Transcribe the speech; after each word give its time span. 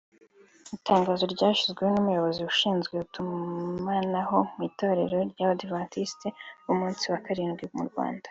Itangazo 0.77 1.23
ryasinyweho 1.33 1.91
n’Umuyobozi 1.93 2.39
ushinzwe 2.51 2.93
Itumanaho 3.05 4.37
mu 4.55 4.61
itorero 4.69 5.17
ry’Abadiventisiti 5.31 6.27
b’umunsi 6.63 7.03
wa 7.11 7.19
karindwi 7.25 7.65
mu 7.77 7.83
Rwanda 7.89 8.19